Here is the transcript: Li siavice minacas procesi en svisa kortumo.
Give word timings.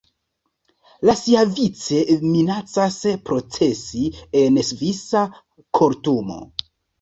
Li 1.09 1.13
siavice 1.17 1.99
minacas 2.29 2.97
procesi 3.27 4.01
en 4.41 4.59
svisa 4.71 5.23
kortumo. 5.81 6.41